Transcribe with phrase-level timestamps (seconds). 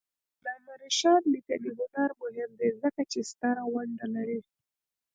[0.43, 4.39] د علامه رشاد لیکنی هنر مهم دی ځکه چې ستره ونډه لري.